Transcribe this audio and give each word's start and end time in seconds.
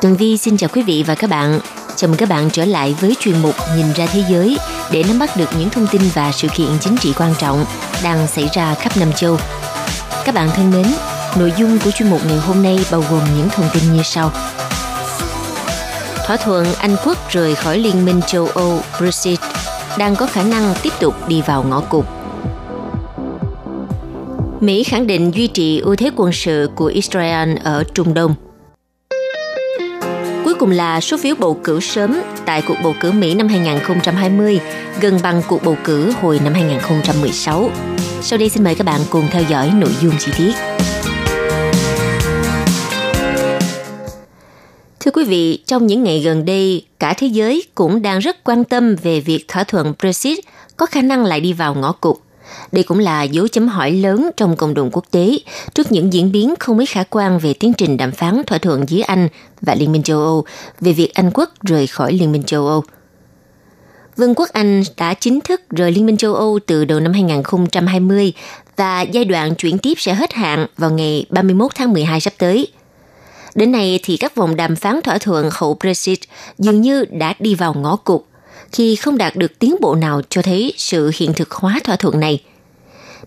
Tường 0.00 0.16
Vi 0.16 0.36
xin 0.36 0.56
chào 0.56 0.70
quý 0.72 0.82
vị 0.82 1.04
và 1.06 1.14
các 1.14 1.30
bạn. 1.30 1.60
Chào 1.96 2.08
mừng 2.08 2.16
các 2.16 2.28
bạn 2.28 2.50
trở 2.50 2.64
lại 2.64 2.94
với 3.00 3.14
chuyên 3.20 3.42
mục 3.42 3.54
Nhìn 3.76 3.86
ra 3.96 4.06
thế 4.06 4.24
giới 4.30 4.58
để 4.92 5.04
nắm 5.08 5.18
bắt 5.18 5.36
được 5.36 5.48
những 5.58 5.70
thông 5.70 5.86
tin 5.86 6.02
và 6.14 6.32
sự 6.32 6.48
kiện 6.56 6.68
chính 6.80 6.96
trị 6.96 7.12
quan 7.18 7.34
trọng 7.38 7.64
đang 8.04 8.26
xảy 8.26 8.48
ra 8.54 8.74
khắp 8.74 8.92
Nam 8.96 9.12
châu. 9.12 9.36
Các 10.24 10.34
bạn 10.34 10.48
thân 10.54 10.70
mến, 10.70 10.86
nội 11.38 11.52
dung 11.58 11.78
của 11.84 11.90
chuyên 11.90 12.10
mục 12.10 12.20
ngày 12.26 12.38
hôm 12.38 12.62
nay 12.62 12.78
bao 12.90 13.04
gồm 13.10 13.20
những 13.36 13.48
thông 13.48 13.66
tin 13.74 13.82
như 13.92 14.02
sau. 14.02 14.30
Thỏa 16.26 16.36
thuận 16.36 16.74
Anh 16.74 16.96
quốc 17.04 17.30
rời 17.30 17.54
khỏi 17.54 17.78
Liên 17.78 18.04
minh 18.04 18.20
châu 18.26 18.46
Âu 18.46 18.80
Brexit 18.98 19.38
đang 19.98 20.16
có 20.16 20.26
khả 20.26 20.42
năng 20.42 20.74
tiếp 20.82 20.92
tục 21.00 21.28
đi 21.28 21.42
vào 21.46 21.62
ngõ 21.62 21.80
cụt. 21.80 22.04
Mỹ 24.60 24.84
khẳng 24.84 25.06
định 25.06 25.30
duy 25.34 25.46
trì 25.46 25.78
ưu 25.78 25.96
thế 25.96 26.10
quân 26.16 26.32
sự 26.32 26.70
của 26.74 26.86
Israel 26.86 27.56
ở 27.64 27.84
Trung 27.94 28.14
Đông– 28.14 28.34
cùng 30.60 30.70
là 30.70 31.00
số 31.00 31.16
phiếu 31.16 31.34
bầu 31.38 31.60
cử 31.64 31.80
sớm 31.80 32.20
tại 32.46 32.62
cuộc 32.66 32.76
bầu 32.82 32.94
cử 33.00 33.12
Mỹ 33.12 33.34
năm 33.34 33.48
2020 33.48 34.60
gần 35.00 35.18
bằng 35.22 35.42
cuộc 35.48 35.64
bầu 35.64 35.76
cử 35.84 36.12
hồi 36.20 36.40
năm 36.44 36.54
2016. 36.54 37.70
Sau 38.22 38.38
đây 38.38 38.48
xin 38.48 38.64
mời 38.64 38.74
các 38.74 38.84
bạn 38.84 39.00
cùng 39.10 39.24
theo 39.30 39.42
dõi 39.48 39.70
nội 39.74 39.90
dung 40.00 40.14
chi 40.18 40.32
tiết. 40.38 40.52
Thưa 45.00 45.10
quý 45.10 45.24
vị, 45.24 45.62
trong 45.66 45.86
những 45.86 46.02
ngày 46.02 46.20
gần 46.20 46.44
đây, 46.44 46.84
cả 46.98 47.14
thế 47.16 47.26
giới 47.26 47.64
cũng 47.74 48.02
đang 48.02 48.18
rất 48.18 48.44
quan 48.44 48.64
tâm 48.64 48.96
về 49.02 49.20
việc 49.20 49.44
thỏa 49.48 49.64
thuận 49.64 49.94
Brexit 49.98 50.38
có 50.76 50.86
khả 50.86 51.02
năng 51.02 51.24
lại 51.24 51.40
đi 51.40 51.52
vào 51.52 51.74
ngõ 51.74 51.92
cụt. 51.92 52.16
Đây 52.72 52.82
cũng 52.82 52.98
là 52.98 53.22
dấu 53.22 53.48
chấm 53.48 53.68
hỏi 53.68 53.92
lớn 53.92 54.30
trong 54.36 54.56
cộng 54.56 54.74
đồng 54.74 54.90
quốc 54.92 55.04
tế 55.10 55.38
trước 55.74 55.92
những 55.92 56.12
diễn 56.12 56.32
biến 56.32 56.54
không 56.60 56.76
mấy 56.76 56.86
khả 56.86 57.04
quan 57.10 57.38
về 57.38 57.54
tiến 57.54 57.72
trình 57.72 57.96
đàm 57.96 58.12
phán 58.12 58.42
thỏa 58.46 58.58
thuận 58.58 58.88
giữa 58.88 59.02
Anh 59.06 59.28
và 59.60 59.74
Liên 59.74 59.92
minh 59.92 60.02
châu 60.02 60.18
Âu 60.18 60.44
về 60.80 60.92
việc 60.92 61.14
Anh 61.14 61.30
quốc 61.34 61.50
rời 61.62 61.86
khỏi 61.86 62.12
Liên 62.12 62.32
minh 62.32 62.42
châu 62.42 62.66
Âu. 62.66 62.84
Vương 64.16 64.34
quốc 64.34 64.48
Anh 64.52 64.82
đã 64.96 65.14
chính 65.14 65.40
thức 65.40 65.60
rời 65.70 65.92
Liên 65.92 66.06
minh 66.06 66.16
châu 66.16 66.34
Âu 66.34 66.58
từ 66.66 66.84
đầu 66.84 67.00
năm 67.00 67.12
2020 67.12 68.32
và 68.76 69.02
giai 69.02 69.24
đoạn 69.24 69.54
chuyển 69.54 69.78
tiếp 69.78 69.94
sẽ 69.96 70.14
hết 70.14 70.32
hạn 70.32 70.66
vào 70.76 70.90
ngày 70.90 71.26
31 71.30 71.70
tháng 71.74 71.92
12 71.92 72.20
sắp 72.20 72.32
tới. 72.38 72.66
Đến 73.54 73.72
nay 73.72 74.00
thì 74.02 74.16
các 74.16 74.34
vòng 74.34 74.56
đàm 74.56 74.76
phán 74.76 75.00
thỏa 75.04 75.18
thuận 75.18 75.48
hậu 75.52 75.76
Brexit 75.80 76.18
dường 76.58 76.80
như 76.80 77.04
đã 77.10 77.34
đi 77.38 77.54
vào 77.54 77.74
ngõ 77.74 77.96
cụt 77.96 78.22
khi 78.72 78.96
không 78.96 79.18
đạt 79.18 79.36
được 79.36 79.58
tiến 79.58 79.76
bộ 79.80 79.94
nào 79.94 80.22
cho 80.28 80.42
thấy 80.42 80.72
sự 80.76 81.10
hiện 81.16 81.32
thực 81.32 81.50
hóa 81.50 81.80
thỏa 81.84 81.96
thuận 81.96 82.20
này. 82.20 82.42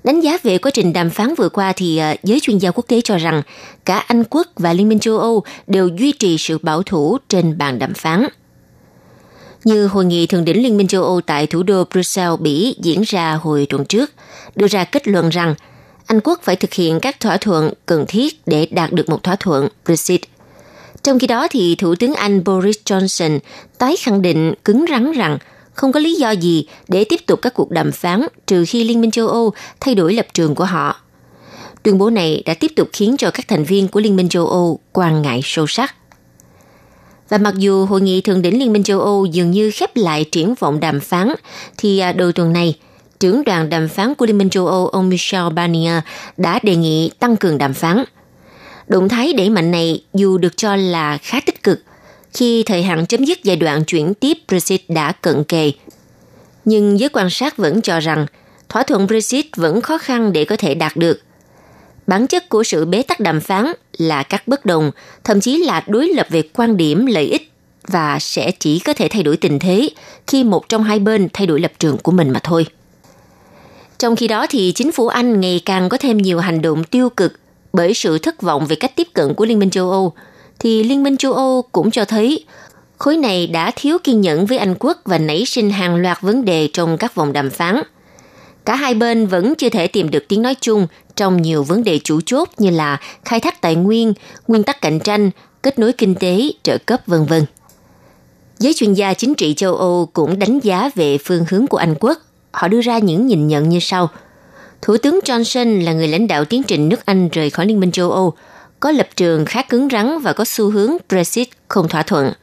Đánh 0.03 0.19
giá 0.19 0.37
về 0.43 0.57
quá 0.57 0.71
trình 0.73 0.93
đàm 0.93 1.09
phán 1.09 1.35
vừa 1.35 1.49
qua 1.49 1.73
thì 1.75 1.97
à, 1.97 2.15
giới 2.23 2.39
chuyên 2.39 2.57
gia 2.57 2.71
quốc 2.71 2.85
tế 2.87 3.01
cho 3.01 3.17
rằng 3.17 3.41
cả 3.85 3.97
Anh 3.97 4.23
quốc 4.29 4.47
và 4.55 4.73
Liên 4.73 4.89
minh 4.89 4.99
châu 4.99 5.17
Âu 5.17 5.43
đều 5.67 5.87
duy 5.87 6.11
trì 6.11 6.37
sự 6.37 6.57
bảo 6.57 6.83
thủ 6.83 7.17
trên 7.29 7.57
bàn 7.57 7.79
đàm 7.79 7.93
phán. 7.93 8.27
Như 9.63 9.87
hội 9.87 10.05
nghị 10.05 10.27
thượng 10.27 10.45
đỉnh 10.45 10.63
Liên 10.63 10.77
minh 10.77 10.87
châu 10.87 11.03
Âu 11.03 11.21
tại 11.21 11.47
thủ 11.47 11.63
đô 11.63 11.83
Brussels, 11.91 12.39
Bỉ 12.39 12.75
diễn 12.81 13.01
ra 13.01 13.33
hồi 13.33 13.67
tuần 13.69 13.85
trước, 13.85 14.11
đưa 14.55 14.67
ra 14.67 14.83
kết 14.83 15.07
luận 15.07 15.29
rằng 15.29 15.55
Anh 16.05 16.19
quốc 16.23 16.39
phải 16.43 16.55
thực 16.55 16.73
hiện 16.73 16.99
các 16.99 17.19
thỏa 17.19 17.37
thuận 17.37 17.73
cần 17.85 18.05
thiết 18.07 18.41
để 18.45 18.67
đạt 18.71 18.91
được 18.91 19.09
một 19.09 19.23
thỏa 19.23 19.35
thuận 19.35 19.67
Brexit– 19.85 20.21
trong 21.03 21.19
khi 21.19 21.27
đó 21.27 21.47
thì 21.51 21.75
Thủ 21.75 21.95
tướng 21.95 22.13
Anh 22.13 22.43
Boris 22.43 22.77
Johnson 22.85 23.39
tái 23.77 23.95
khẳng 23.99 24.21
định 24.21 24.53
cứng 24.65 24.85
rắn 24.89 25.11
rằng 25.11 25.37
không 25.73 25.91
có 25.91 25.99
lý 25.99 26.15
do 26.15 26.31
gì 26.31 26.67
để 26.87 27.03
tiếp 27.03 27.19
tục 27.27 27.39
các 27.41 27.53
cuộc 27.53 27.71
đàm 27.71 27.91
phán 27.91 28.21
trừ 28.47 28.65
khi 28.67 28.83
Liên 28.83 29.01
minh 29.01 29.11
châu 29.11 29.27
Âu 29.27 29.53
thay 29.79 29.95
đổi 29.95 30.13
lập 30.13 30.25
trường 30.33 30.55
của 30.55 30.65
họ. 30.65 30.95
Tuyên 31.83 31.97
bố 31.97 32.09
này 32.09 32.43
đã 32.45 32.53
tiếp 32.53 32.71
tục 32.75 32.89
khiến 32.93 33.15
cho 33.17 33.31
các 33.31 33.47
thành 33.47 33.63
viên 33.63 33.87
của 33.87 33.99
Liên 33.99 34.15
minh 34.15 34.29
châu 34.29 34.47
Âu 34.47 34.79
quan 34.93 35.21
ngại 35.21 35.41
sâu 35.43 35.67
sắc. 35.67 35.95
Và 37.29 37.37
mặc 37.37 37.53
dù 37.57 37.85
hội 37.85 38.01
nghị 38.01 38.21
thượng 38.21 38.41
đỉnh 38.41 38.59
Liên 38.59 38.73
minh 38.73 38.83
châu 38.83 39.01
Âu 39.01 39.25
dường 39.25 39.51
như 39.51 39.71
khép 39.71 39.95
lại 39.95 40.25
triển 40.31 40.55
vọng 40.59 40.79
đàm 40.79 40.99
phán, 40.99 41.33
thì 41.77 41.99
à, 41.99 42.11
đầu 42.11 42.31
tuần 42.31 42.53
này, 42.53 42.75
trưởng 43.19 43.43
đoàn 43.43 43.69
đàm 43.69 43.87
phán 43.87 44.15
của 44.15 44.25
Liên 44.25 44.37
minh 44.37 44.49
châu 44.49 44.67
Âu 44.67 44.87
ông 44.87 45.09
Michel 45.09 45.53
Barnier 45.53 46.03
đã 46.37 46.59
đề 46.63 46.75
nghị 46.75 47.11
tăng 47.19 47.37
cường 47.37 47.57
đàm 47.57 47.73
phán– 47.73 48.03
Động 48.87 49.09
thái 49.09 49.33
đẩy 49.33 49.49
mạnh 49.49 49.71
này 49.71 50.03
dù 50.13 50.37
được 50.37 50.57
cho 50.57 50.75
là 50.75 51.17
khá 51.17 51.39
tích 51.45 51.63
cực 51.63 51.83
khi 52.33 52.63
thời 52.63 52.83
hạn 52.83 53.05
chấm 53.05 53.25
dứt 53.25 53.43
giai 53.43 53.55
đoạn 53.55 53.83
chuyển 53.83 54.13
tiếp 54.13 54.37
Brexit 54.47 54.81
đã 54.87 55.11
cận 55.11 55.43
kề. 55.43 55.71
Nhưng 56.65 56.99
giới 56.99 57.09
quan 57.09 57.29
sát 57.29 57.57
vẫn 57.57 57.81
cho 57.81 57.99
rằng 57.99 58.25
thỏa 58.69 58.83
thuận 58.83 59.07
Brexit 59.07 59.45
vẫn 59.55 59.81
khó 59.81 59.97
khăn 59.97 60.33
để 60.33 60.45
có 60.45 60.55
thể 60.57 60.75
đạt 60.75 60.97
được. 60.97 61.19
Bản 62.07 62.27
chất 62.27 62.49
của 62.49 62.63
sự 62.63 62.85
bế 62.85 63.01
tắc 63.01 63.19
đàm 63.19 63.41
phán 63.41 63.65
là 63.97 64.23
các 64.23 64.47
bất 64.47 64.65
đồng, 64.65 64.91
thậm 65.23 65.41
chí 65.41 65.57
là 65.57 65.83
đối 65.87 66.09
lập 66.09 66.27
về 66.29 66.41
quan 66.53 66.77
điểm 66.77 67.05
lợi 67.05 67.25
ích 67.25 67.51
và 67.87 68.19
sẽ 68.19 68.51
chỉ 68.59 68.79
có 68.79 68.93
thể 68.93 69.07
thay 69.07 69.23
đổi 69.23 69.37
tình 69.37 69.59
thế 69.59 69.89
khi 70.27 70.43
một 70.43 70.69
trong 70.69 70.83
hai 70.83 70.99
bên 70.99 71.27
thay 71.33 71.47
đổi 71.47 71.59
lập 71.59 71.71
trường 71.79 71.97
của 71.97 72.11
mình 72.11 72.29
mà 72.29 72.39
thôi. 72.43 72.65
Trong 73.99 74.15
khi 74.15 74.27
đó 74.27 74.45
thì 74.49 74.71
chính 74.75 74.91
phủ 74.91 75.07
Anh 75.07 75.41
ngày 75.41 75.61
càng 75.65 75.89
có 75.89 75.97
thêm 75.97 76.17
nhiều 76.17 76.39
hành 76.39 76.61
động 76.61 76.83
tiêu 76.83 77.09
cực 77.09 77.33
bởi 77.73 77.93
sự 77.93 78.17
thất 78.17 78.41
vọng 78.41 78.65
về 78.65 78.75
cách 78.75 78.95
tiếp 78.95 79.07
cận 79.13 79.33
của 79.33 79.45
Liên 79.45 79.59
minh 79.59 79.69
châu 79.69 79.91
Âu, 79.91 80.13
thì 80.59 80.83
Liên 80.83 81.03
minh 81.03 81.17
châu 81.17 81.33
Âu 81.33 81.61
cũng 81.71 81.91
cho 81.91 82.05
thấy 82.05 82.45
khối 82.97 83.17
này 83.17 83.47
đã 83.47 83.71
thiếu 83.75 83.97
kiên 84.03 84.21
nhẫn 84.21 84.45
với 84.45 84.57
Anh 84.57 84.75
quốc 84.79 84.97
và 85.05 85.17
nảy 85.17 85.45
sinh 85.45 85.69
hàng 85.69 85.95
loạt 85.95 86.21
vấn 86.21 86.45
đề 86.45 86.69
trong 86.73 86.97
các 86.97 87.15
vòng 87.15 87.33
đàm 87.33 87.49
phán. 87.49 87.81
Cả 88.65 88.75
hai 88.75 88.93
bên 88.93 89.27
vẫn 89.27 89.53
chưa 89.55 89.69
thể 89.69 89.87
tìm 89.87 90.11
được 90.11 90.25
tiếng 90.27 90.41
nói 90.41 90.55
chung 90.61 90.87
trong 91.15 91.41
nhiều 91.41 91.63
vấn 91.63 91.83
đề 91.83 91.99
chủ 92.03 92.21
chốt 92.25 92.49
như 92.57 92.69
là 92.69 92.99
khai 93.25 93.39
thác 93.39 93.61
tài 93.61 93.75
nguyên, 93.75 94.13
nguyên 94.47 94.63
tắc 94.63 94.81
cạnh 94.81 94.99
tranh, 94.99 95.31
kết 95.63 95.79
nối 95.79 95.93
kinh 95.93 96.15
tế, 96.15 96.51
trợ 96.63 96.77
cấp 96.77 97.01
vân 97.07 97.25
vân. 97.25 97.45
Giới 98.59 98.73
chuyên 98.73 98.93
gia 98.93 99.13
chính 99.13 99.35
trị 99.35 99.53
châu 99.53 99.75
Âu 99.75 100.09
cũng 100.13 100.39
đánh 100.39 100.59
giá 100.59 100.89
về 100.95 101.17
phương 101.17 101.45
hướng 101.49 101.67
của 101.67 101.77
Anh 101.77 101.95
quốc. 101.99 102.17
Họ 102.51 102.67
đưa 102.67 102.81
ra 102.81 102.97
những 102.97 103.27
nhìn 103.27 103.47
nhận 103.47 103.69
như 103.69 103.79
sau– 103.79 104.09
Thủ 104.85 104.97
tướng 104.97 105.19
Johnson 105.23 105.83
là 105.83 105.93
người 105.93 106.07
lãnh 106.07 106.27
đạo 106.27 106.45
tiến 106.45 106.63
trình 106.63 106.89
nước 106.89 107.05
Anh 107.05 107.29
rời 107.29 107.49
khỏi 107.49 107.65
Liên 107.65 107.79
minh 107.79 107.91
châu 107.91 108.11
Âu, 108.11 108.33
có 108.79 108.91
lập 108.91 109.07
trường 109.15 109.45
khá 109.45 109.61
cứng 109.61 109.87
rắn 109.91 110.19
và 110.19 110.33
có 110.33 110.45
xu 110.45 110.69
hướng 110.69 110.97
Brexit 111.09 111.47
không 111.67 111.87
thỏa 111.87 112.03
thuận. 112.03 112.33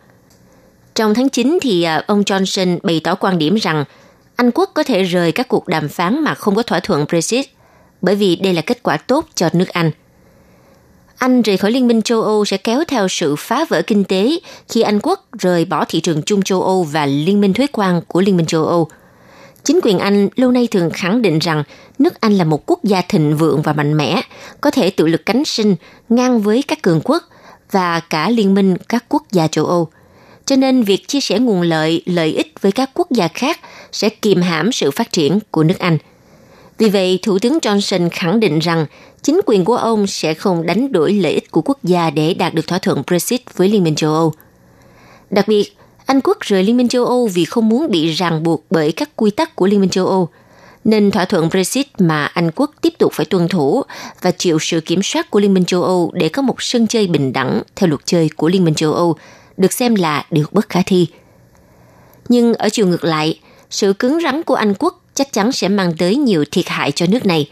Trong 0.95 1.15
tháng 1.15 1.29
9 1.29 1.59
thì 1.63 1.83
à, 1.83 2.03
ông 2.07 2.23
Johnson 2.23 2.79
bày 2.83 3.01
tỏ 3.05 3.15
quan 3.15 3.39
điểm 3.39 3.55
rằng 3.55 3.85
Anh 4.37 4.51
quốc 4.51 4.71
có 4.75 4.83
thể 4.83 5.03
rời 5.03 5.33
các 5.33 5.49
cuộc 5.49 5.69
đàm 5.69 5.89
phán 5.89 6.25
mà 6.25 6.35
không 6.35 6.55
có 6.55 6.63
thỏa 6.63 6.81
thuận 6.81 7.07
Brexit, 7.09 7.47
bởi 8.03 8.15
vì 8.15 8.37
đây 8.37 8.55
là 8.55 8.63
kết 8.63 8.83
quả 8.83 8.97
tốt 8.97 9.27
cho 9.35 9.49
nước 9.53 9.69
Anh. 9.69 9.91
Anh 11.17 11.43
rời 11.43 11.57
khỏi 11.57 11.71
Liên 11.71 11.87
minh 11.87 12.03
châu 12.03 12.23
Âu 12.23 12.45
sẽ 12.45 12.57
kéo 12.57 12.85
theo 12.89 13.09
sự 13.09 13.37
phá 13.37 13.65
vỡ 13.69 13.83
kinh 13.87 14.05
tế 14.05 14.41
khi 14.69 14.83
Anh 14.83 15.01
quốc 15.03 15.27
rời 15.39 15.65
bỏ 15.65 15.85
thị 15.89 16.01
trường 16.01 16.23
chung 16.23 16.43
châu 16.43 16.63
Âu 16.63 16.83
và 16.83 17.07
Liên 17.07 17.41
minh 17.41 17.53
thuế 17.53 17.67
quan 17.73 18.01
của 18.09 18.21
Liên 18.21 18.37
minh 18.37 18.47
châu 18.47 18.67
Âu– 18.67 18.89
Chính 19.65 19.81
quyền 19.83 19.99
Anh 19.99 20.29
lâu 20.37 20.51
nay 20.51 20.69
thường 20.71 20.91
khẳng 20.91 21.23
định 21.23 21.39
rằng 21.39 21.63
nước 21.99 22.21
Anh 22.21 22.33
là 22.33 22.45
một 22.45 22.63
quốc 22.67 22.85
gia 22.85 23.01
thịnh 23.01 23.37
vượng 23.37 23.63
và 23.63 23.73
mạnh 23.73 23.97
mẽ, 23.97 24.23
có 24.61 24.71
thể 24.71 24.91
tự 24.91 25.07
lực 25.07 25.27
cánh 25.27 25.45
sinh 25.45 25.77
ngang 26.09 26.41
với 26.41 26.63
các 26.69 26.83
cường 26.83 27.01
quốc 27.05 27.23
và 27.71 28.01
cả 28.01 28.31
liên 28.31 28.55
minh 28.55 28.77
các 28.89 29.05
quốc 29.09 29.23
gia 29.33 29.47
châu 29.47 29.67
Âu. 29.67 29.89
Cho 30.45 30.57
nên 30.57 30.83
việc 30.83 31.09
chia 31.09 31.21
sẻ 31.21 31.39
nguồn 31.39 31.63
lợi, 31.63 32.03
lợi 32.07 32.33
ích 32.33 32.55
với 32.61 32.73
các 32.73 32.91
quốc 32.95 33.11
gia 33.11 33.29
khác 33.29 33.61
sẽ 33.93 34.09
kiềm 34.09 34.43
hãm 34.43 34.73
sự 34.73 34.91
phát 34.91 35.13
triển 35.13 35.39
của 35.51 35.63
nước 35.63 35.79
Anh. 35.79 35.99
Vì 36.79 36.89
vậy, 36.89 37.19
Thủ 37.23 37.39
tướng 37.39 37.59
Johnson 37.59 38.09
khẳng 38.13 38.41
định 38.41 38.59
rằng 38.59 38.87
chính 39.23 39.41
quyền 39.47 39.65
của 39.65 39.77
ông 39.77 40.07
sẽ 40.07 40.35
không 40.35 40.67
đánh 40.67 40.93
đổi 40.93 41.13
lợi 41.13 41.33
ích 41.33 41.51
của 41.51 41.63
quốc 41.63 41.79
gia 41.85 42.11
để 42.11 42.35
đạt 42.35 42.55
được 42.55 42.67
thỏa 42.67 42.79
thuận 42.79 43.03
Brexit 43.07 43.41
với 43.57 43.69
Liên 43.69 43.85
minh 43.85 43.95
châu 43.95 44.13
Âu. 44.15 44.33
Đặc 45.31 45.49
biệt, 45.49 45.77
anh 46.11 46.21
quốc 46.21 46.41
rời 46.41 46.63
Liên 46.63 46.77
minh 46.77 46.89
châu 46.89 47.05
Âu 47.05 47.27
vì 47.27 47.45
không 47.45 47.69
muốn 47.69 47.91
bị 47.91 48.11
ràng 48.13 48.43
buộc 48.43 48.65
bởi 48.71 48.93
các 48.93 49.11
quy 49.17 49.31
tắc 49.31 49.57
của 49.57 49.67
Liên 49.67 49.81
minh 49.81 49.91
châu 49.91 50.07
Âu, 50.07 50.29
nên 50.85 51.11
thỏa 51.11 51.25
thuận 51.25 51.49
Brexit 51.49 51.87
mà 51.99 52.25
Anh 52.27 52.51
quốc 52.51 52.71
tiếp 52.81 52.95
tục 52.99 53.13
phải 53.15 53.27
tuân 53.27 53.49
thủ 53.49 53.83
và 54.23 54.31
chịu 54.31 54.59
sự 54.61 54.81
kiểm 54.81 55.03
soát 55.03 55.31
của 55.31 55.41
Liên 55.41 55.55
minh 55.55 55.65
châu 55.65 55.83
Âu 55.83 56.11
để 56.15 56.29
có 56.29 56.43
một 56.43 56.63
sân 56.63 56.87
chơi 56.87 57.07
bình 57.07 57.33
đẳng 57.33 57.63
theo 57.77 57.89
luật 57.89 58.01
chơi 58.05 58.31
của 58.37 58.49
Liên 58.49 58.65
minh 58.65 58.75
châu 58.75 58.93
Âu 58.93 59.17
được 59.57 59.73
xem 59.73 59.95
là 59.95 60.27
điều 60.31 60.45
bất 60.53 60.69
khả 60.69 60.83
thi. 60.87 61.07
Nhưng 62.29 62.55
ở 62.55 62.69
chiều 62.69 62.87
ngược 62.87 63.05
lại, 63.05 63.41
sự 63.71 63.93
cứng 63.93 64.21
rắn 64.23 64.43
của 64.43 64.55
Anh 64.55 64.75
quốc 64.79 65.03
chắc 65.15 65.33
chắn 65.33 65.53
sẽ 65.53 65.69
mang 65.69 65.93
tới 65.99 66.17
nhiều 66.17 66.45
thiệt 66.51 66.69
hại 66.69 66.93
cho 66.93 67.07
nước 67.09 67.27
này. 67.27 67.51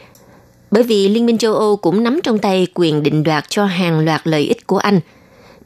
Bởi 0.71 0.83
vì 0.83 1.09
Liên 1.09 1.27
minh 1.27 1.39
châu 1.39 1.55
Âu 1.55 1.77
cũng 1.77 2.03
nắm 2.03 2.21
trong 2.23 2.39
tay 2.39 2.67
quyền 2.75 3.03
định 3.03 3.23
đoạt 3.23 3.45
cho 3.49 3.65
hàng 3.65 4.01
loạt 4.01 4.21
lợi 4.25 4.43
ích 4.43 4.67
của 4.67 4.79
Anh. 4.79 5.01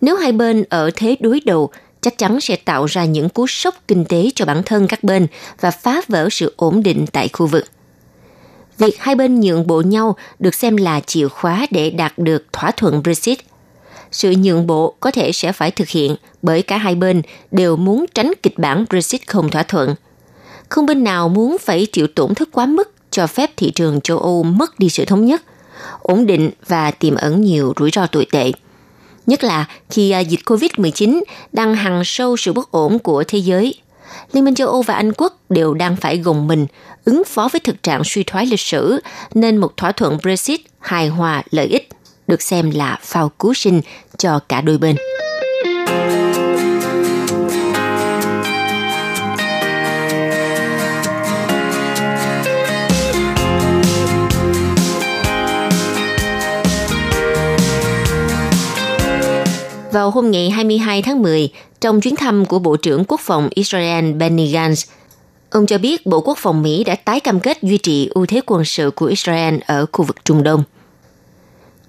Nếu 0.00 0.16
hai 0.16 0.32
bên 0.32 0.64
ở 0.68 0.90
thế 0.94 1.16
đối 1.20 1.40
đầu, 1.44 1.70
chắc 2.02 2.18
chắn 2.18 2.40
sẽ 2.40 2.56
tạo 2.56 2.86
ra 2.86 3.04
những 3.04 3.28
cú 3.28 3.46
sốc 3.46 3.74
kinh 3.88 4.04
tế 4.04 4.30
cho 4.34 4.44
bản 4.44 4.62
thân 4.62 4.88
các 4.88 5.04
bên 5.04 5.26
và 5.60 5.70
phá 5.70 6.00
vỡ 6.08 6.28
sự 6.30 6.54
ổn 6.56 6.82
định 6.82 7.06
tại 7.12 7.28
khu 7.32 7.46
vực. 7.46 7.64
Việc 8.78 8.98
hai 8.98 9.14
bên 9.14 9.40
nhượng 9.40 9.66
bộ 9.66 9.82
nhau 9.82 10.16
được 10.38 10.54
xem 10.54 10.76
là 10.76 11.00
chìa 11.00 11.28
khóa 11.28 11.66
để 11.70 11.90
đạt 11.90 12.12
được 12.16 12.44
thỏa 12.52 12.70
thuận 12.70 13.02
Brexit. 13.02 13.38
Sự 14.10 14.34
nhượng 14.38 14.66
bộ 14.66 14.94
có 15.00 15.10
thể 15.10 15.32
sẽ 15.32 15.52
phải 15.52 15.70
thực 15.70 15.88
hiện 15.88 16.16
bởi 16.42 16.62
cả 16.62 16.78
hai 16.78 16.94
bên 16.94 17.22
đều 17.50 17.76
muốn 17.76 18.04
tránh 18.14 18.32
kịch 18.42 18.58
bản 18.58 18.84
Brexit 18.90 19.26
không 19.26 19.50
thỏa 19.50 19.62
thuận. 19.62 19.94
Không 20.68 20.86
bên 20.86 21.04
nào 21.04 21.28
muốn 21.28 21.56
phải 21.60 21.86
chịu 21.86 22.06
tổn 22.06 22.34
thất 22.34 22.48
quá 22.52 22.66
mức 22.66 22.92
cho 23.10 23.26
phép 23.26 23.50
thị 23.56 23.70
trường 23.70 24.00
châu 24.00 24.18
Âu 24.18 24.42
mất 24.42 24.78
đi 24.78 24.88
sự 24.88 25.04
thống 25.04 25.26
nhất, 25.26 25.42
ổn 26.00 26.26
định 26.26 26.50
và 26.66 26.90
tiềm 26.90 27.14
ẩn 27.14 27.40
nhiều 27.40 27.72
rủi 27.78 27.90
ro 27.90 28.06
tồi 28.06 28.26
tệ. 28.30 28.52
Nhất 29.26 29.44
là 29.44 29.64
khi 29.90 30.10
à, 30.10 30.18
dịch 30.20 30.40
COVID-19 30.44 31.22
đang 31.52 31.74
hằn 31.74 32.02
sâu 32.04 32.36
sự 32.36 32.52
bất 32.52 32.70
ổn 32.70 32.98
của 32.98 33.24
thế 33.28 33.38
giới. 33.38 33.74
Liên 34.32 34.44
minh 34.44 34.54
châu 34.54 34.68
Âu 34.68 34.82
và 34.82 34.94
Anh 34.94 35.12
quốc 35.12 35.36
đều 35.48 35.74
đang 35.74 35.96
phải 35.96 36.18
gồng 36.18 36.46
mình 36.46 36.66
ứng 37.04 37.22
phó 37.24 37.48
với 37.52 37.60
thực 37.60 37.82
trạng 37.82 38.04
suy 38.04 38.22
thoái 38.22 38.46
lịch 38.46 38.60
sử, 38.60 39.00
nên 39.34 39.56
một 39.56 39.76
thỏa 39.76 39.92
thuận 39.92 40.18
Brexit 40.22 40.60
hài 40.80 41.08
hòa 41.08 41.42
lợi 41.50 41.66
ích 41.66 41.88
được 42.26 42.42
xem 42.42 42.70
là 42.70 42.98
phao 43.02 43.28
cứu 43.28 43.54
sinh 43.54 43.80
cho 44.18 44.38
cả 44.48 44.60
đôi 44.60 44.78
bên. 44.78 44.96
Vào 59.92 60.10
hôm 60.10 60.30
ngày 60.30 60.50
22 60.50 61.02
tháng 61.02 61.22
10, 61.22 61.48
trong 61.80 62.00
chuyến 62.00 62.16
thăm 62.16 62.44
của 62.44 62.58
Bộ 62.58 62.76
trưởng 62.76 63.04
Quốc 63.08 63.20
phòng 63.20 63.48
Israel 63.54 64.12
Benny 64.12 64.52
Gantz, 64.52 64.86
ông 65.50 65.66
cho 65.66 65.78
biết 65.78 66.06
Bộ 66.06 66.20
Quốc 66.20 66.38
phòng 66.38 66.62
Mỹ 66.62 66.84
đã 66.84 66.94
tái 66.94 67.20
cam 67.20 67.40
kết 67.40 67.62
duy 67.62 67.78
trì 67.78 68.08
ưu 68.14 68.26
thế 68.26 68.40
quân 68.46 68.64
sự 68.64 68.90
của 68.90 69.06
Israel 69.06 69.54
ở 69.66 69.86
khu 69.92 70.04
vực 70.04 70.24
Trung 70.24 70.42
Đông. 70.42 70.64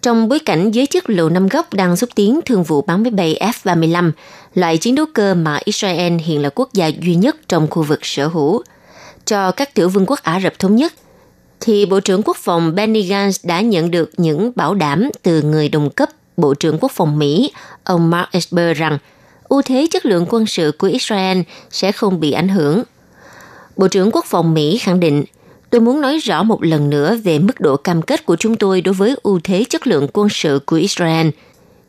Trong 0.01 0.29
bối 0.29 0.39
cảnh 0.39 0.71
giới 0.71 0.85
chức 0.85 1.09
Lầu 1.09 1.29
Năm 1.29 1.47
Góc 1.47 1.73
đang 1.73 1.95
xúc 1.95 2.09
tiến 2.15 2.39
thương 2.45 2.63
vụ 2.63 2.81
bán 2.81 3.03
máy 3.03 3.11
bay 3.11 3.37
F-35, 3.39 4.11
loại 4.53 4.77
chiến 4.77 4.95
đấu 4.95 5.05
cơ 5.13 5.33
mà 5.33 5.59
Israel 5.65 6.13
hiện 6.17 6.41
là 6.41 6.49
quốc 6.49 6.73
gia 6.73 6.87
duy 6.87 7.15
nhất 7.15 7.35
trong 7.47 7.67
khu 7.69 7.83
vực 7.83 7.99
sở 8.03 8.27
hữu, 8.27 8.63
cho 9.25 9.51
các 9.51 9.73
tiểu 9.73 9.89
vương 9.89 10.05
quốc 10.05 10.23
Ả 10.23 10.39
Rập 10.39 10.59
Thống 10.59 10.75
Nhất, 10.75 10.93
thì 11.59 11.85
Bộ 11.85 11.99
trưởng 11.99 12.21
Quốc 12.25 12.37
phòng 12.37 12.75
Benny 12.75 13.09
Gantz 13.09 13.39
đã 13.43 13.61
nhận 13.61 13.91
được 13.91 14.11
những 14.17 14.51
bảo 14.55 14.75
đảm 14.75 15.09
từ 15.21 15.41
người 15.41 15.69
đồng 15.69 15.89
cấp 15.89 16.09
Bộ 16.37 16.53
trưởng 16.53 16.77
Quốc 16.81 16.91
phòng 16.91 17.19
Mỹ, 17.19 17.51
ông 17.83 18.09
Mark 18.09 18.31
Esper 18.31 18.77
rằng 18.77 18.97
ưu 19.49 19.61
thế 19.61 19.87
chất 19.91 20.05
lượng 20.05 20.25
quân 20.29 20.45
sự 20.45 20.71
của 20.77 20.87
Israel 20.87 21.41
sẽ 21.71 21.91
không 21.91 22.19
bị 22.19 22.31
ảnh 22.31 22.47
hưởng. 22.47 22.83
Bộ 23.77 23.87
trưởng 23.87 24.11
Quốc 24.11 24.25
phòng 24.25 24.53
Mỹ 24.53 24.77
khẳng 24.77 24.99
định, 24.99 25.23
tôi 25.69 25.81
muốn 25.81 26.01
nói 26.01 26.17
rõ 26.17 26.43
một 26.43 26.63
lần 26.63 26.89
nữa 26.89 27.15
về 27.23 27.39
mức 27.39 27.59
độ 27.59 27.77
cam 27.77 28.01
kết 28.01 28.25
của 28.25 28.35
chúng 28.35 28.55
tôi 28.55 28.81
đối 28.81 28.93
với 28.93 29.15
ưu 29.23 29.39
thế 29.43 29.63
chất 29.69 29.87
lượng 29.87 30.07
quân 30.13 30.27
sự 30.29 30.59
của 30.65 30.75
Israel 30.75 31.29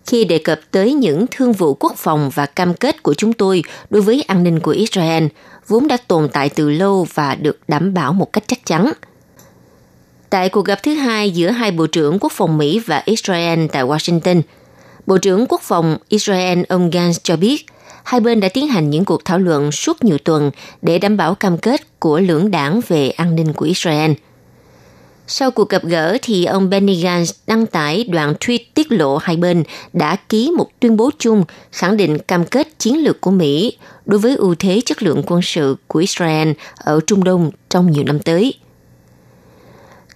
khi 0.07 0.25
đề 0.25 0.39
cập 0.39 0.61
tới 0.71 0.93
những 0.93 1.27
thương 1.31 1.53
vụ 1.53 1.75
quốc 1.75 1.93
phòng 1.97 2.31
và 2.35 2.47
cam 2.47 2.75
kết 2.75 3.03
của 3.03 3.15
chúng 3.15 3.33
tôi 3.33 3.63
đối 3.91 4.03
với 4.03 4.23
an 4.23 4.45
ninh 4.45 4.61
của 4.61 4.71
Israel, 4.71 5.27
vốn 5.69 5.89
đã 5.89 5.97
tồn 6.09 6.29
tại 6.33 6.49
từ 6.49 6.71
lâu 6.71 7.07
và 7.15 7.35
được 7.35 7.59
đảm 7.69 7.95
bảo 7.95 8.13
một 8.13 8.33
cách 8.33 8.45
chắc 8.47 8.67
chắn– 8.67 8.93
Tại 10.35 10.49
cuộc 10.49 10.65
gặp 10.65 10.83
thứ 10.83 10.95
hai 10.95 11.31
giữa 11.31 11.51
hai 11.51 11.71
Bộ 11.71 11.87
trưởng 11.87 12.19
Quốc 12.21 12.33
phòng 12.33 12.59
Mỹ 12.59 12.79
và 12.87 13.03
Israel 13.05 13.67
tại 13.73 13.85
Washington, 13.85 14.43
Bộ 15.07 15.19
trưởng 15.19 15.47
Quốc 15.49 15.61
phòng 15.63 15.97
Israel 16.09 16.63
ông 16.69 16.91
Gantz 16.91 17.19
cho 17.23 17.37
biết 17.37 17.67
hai 18.05 18.21
bên 18.21 18.41
đã 18.41 18.49
tiến 18.49 18.69
hành 18.69 18.91
những 18.91 19.05
cuộc 19.05 19.25
thảo 19.25 19.39
luận 19.39 19.73
suốt 19.73 20.05
nhiều 20.05 20.19
tuần 20.19 20.51
để 20.83 20.99
đảm 20.99 21.17
bảo 21.17 21.35
cam 21.35 21.59
kết 21.59 22.01
của 22.01 22.21
lưỡng 22.21 22.51
đảng 22.51 22.81
về 22.89 23.11
an 23.11 23.35
ninh 23.35 23.53
của 23.53 23.65
Israel. 23.65 24.13
Sau 25.27 25.51
cuộc 25.51 25.69
gặp 25.69 25.85
gỡ 25.85 26.19
thì 26.23 26.45
ông 26.45 26.71
Benny 26.71 27.05
Gantz 27.05 27.33
đăng 27.47 27.67
tải 27.67 28.05
đoạn 28.05 28.35
tweet 28.41 28.59
tiết 28.75 28.93
lộ 28.93 29.17
hai 29.17 29.37
bên 29.37 29.63
đã 29.93 30.17
ký 30.17 30.53
một 30.57 30.69
tuyên 30.81 30.97
bố 30.97 31.11
chung 31.19 31.45
khẳng 31.73 31.97
định 31.97 32.19
cam 32.19 32.45
kết 32.45 32.79
chiến 32.79 33.05
lược 33.05 33.21
của 33.21 33.31
Mỹ 33.31 33.79
đối 34.05 34.21
với 34.21 34.37
ưu 34.37 34.55
thế 34.55 34.81
chất 34.85 35.03
lượng 35.03 35.23
quân 35.27 35.43
sự 35.43 35.77
của 35.87 35.99
Israel 35.99 36.53
ở 36.77 37.01
Trung 37.07 37.25
Đông 37.25 37.51
trong 37.69 37.91
nhiều 37.91 38.05
năm 38.05 38.19
tới– 38.19 38.55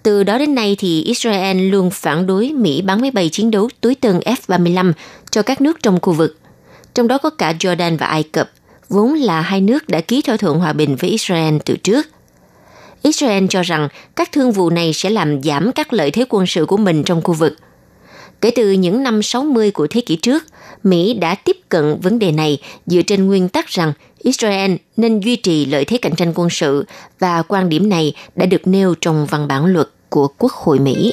từ 0.09 0.23
đó 0.23 0.37
đến 0.37 0.55
nay 0.55 0.75
thì 0.79 1.03
Israel 1.03 1.57
luôn 1.57 1.89
phản 1.89 2.27
đối 2.27 2.51
Mỹ 2.53 2.81
bắn 2.81 3.01
máy 3.01 3.11
bay 3.11 3.29
chiến 3.29 3.51
đấu 3.51 3.69
túi 3.81 3.95
tân 3.95 4.19
F-35 4.19 4.93
cho 5.31 5.41
các 5.41 5.61
nước 5.61 5.83
trong 5.83 5.99
khu 6.01 6.13
vực, 6.13 6.37
trong 6.93 7.07
đó 7.07 7.17
có 7.17 7.29
cả 7.29 7.53
Jordan 7.59 7.97
và 7.97 8.05
Ai 8.05 8.23
Cập, 8.23 8.49
vốn 8.89 9.13
là 9.13 9.41
hai 9.41 9.61
nước 9.61 9.89
đã 9.89 10.01
ký 10.01 10.21
thỏa 10.21 10.37
thuận 10.37 10.59
hòa 10.59 10.73
bình 10.73 10.95
với 10.95 11.09
Israel 11.09 11.57
từ 11.65 11.75
trước. 11.75 12.07
Israel 13.01 13.45
cho 13.49 13.61
rằng 13.61 13.87
các 14.15 14.31
thương 14.31 14.51
vụ 14.51 14.69
này 14.69 14.93
sẽ 14.93 15.09
làm 15.09 15.43
giảm 15.43 15.71
các 15.71 15.93
lợi 15.93 16.11
thế 16.11 16.25
quân 16.29 16.45
sự 16.47 16.65
của 16.65 16.77
mình 16.77 17.03
trong 17.03 17.21
khu 17.21 17.33
vực. 17.33 17.57
Kể 18.41 18.51
từ 18.51 18.71
những 18.71 19.03
năm 19.03 19.23
60 19.23 19.71
của 19.71 19.87
thế 19.87 20.01
kỷ 20.01 20.15
trước, 20.15 20.43
Mỹ 20.83 21.13
đã 21.13 21.35
tiếp 21.35 21.57
cận 21.69 21.99
vấn 22.01 22.19
đề 22.19 22.31
này 22.31 22.57
dựa 22.85 23.01
trên 23.01 23.27
nguyên 23.27 23.49
tắc 23.49 23.67
rằng 23.67 23.93
Israel 24.19 24.71
nên 24.97 25.19
duy 25.19 25.35
trì 25.35 25.65
lợi 25.65 25.85
thế 25.85 25.97
cạnh 25.97 26.15
tranh 26.15 26.33
quân 26.35 26.49
sự 26.49 26.85
và 27.19 27.41
quan 27.41 27.69
điểm 27.69 27.89
này 27.89 28.13
đã 28.35 28.45
được 28.45 28.67
nêu 28.67 28.95
trong 29.01 29.25
văn 29.25 29.47
bản 29.47 29.65
luật 29.65 29.89
của 30.09 30.27
Quốc 30.37 30.51
hội 30.51 30.79
Mỹ. 30.79 31.11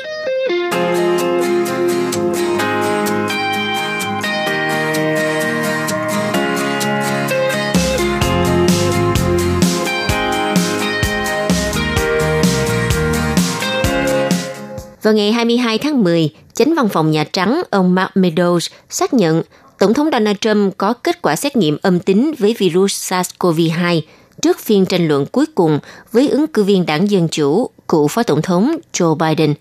Vào 15.03 15.15
ngày 15.15 15.33
22 15.33 15.79
tháng 15.79 16.05
10, 16.05 16.31
chánh 16.55 16.75
văn 16.75 16.89
phòng 16.89 17.11
Nhà 17.11 17.25
Trắng 17.25 17.63
ông 17.71 17.95
Mark 17.95 18.11
Meadows 18.15 18.69
xác 18.91 19.15
nhận 19.15 19.43
Tổng 19.79 19.95
thống 19.95 20.09
Donald 20.13 20.37
Trump 20.41 20.75
có 20.77 20.93
kết 20.93 21.23
quả 21.23 21.37
xét 21.37 21.57
nghiệm 21.57 21.79
âm 21.83 22.01
tính 22.01 22.35
với 22.39 22.55
virus 22.59 23.13
SARS-CoV-2 23.13 24.01
trước 24.43 24.61
phiên 24.61 24.87
tranh 24.87 25.09
luận 25.09 25.27
cuối 25.27 25.47
cùng 25.55 25.79
với 26.13 26.29
ứng 26.29 26.47
cử 26.47 26.65
viên 26.65 26.87
đảng 26.87 27.11
Dân 27.11 27.29
Chủ, 27.29 27.71
cựu 27.89 28.09
Phó 28.09 28.23
Tổng 28.23 28.43
thống 28.43 28.77
Joe 28.93 29.15
Biden. 29.15 29.55